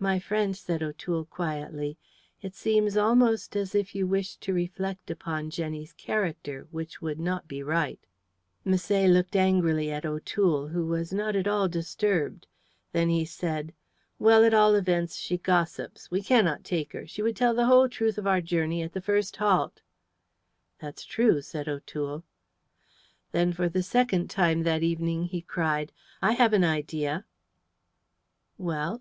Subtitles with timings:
[0.00, 1.96] "My friend," said O'Toole, quietly,
[2.42, 7.46] "it seems almost as if you wished to reflect upon Jenny's character, which would not
[7.46, 8.00] be right."
[8.66, 12.48] Misset looked angrily at O'Toole, who was not at all disturbed.
[12.90, 13.72] Then he said,
[14.18, 16.10] "Well, at all events, she gossips.
[16.10, 17.06] We cannot take her.
[17.06, 19.80] She would tell the whole truth of our journey at the first halt."
[20.80, 22.24] "That's true," said O'Toole.
[23.30, 27.26] Then for the second time that evening he cried, "I have an idea."
[28.58, 29.00] "Well?"